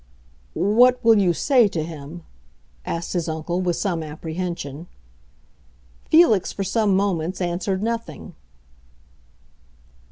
[0.55, 2.23] "What will you say to him?"
[2.87, 4.87] asked his uncle, with some apprehension.
[6.09, 8.33] Felix for some moments answered nothing.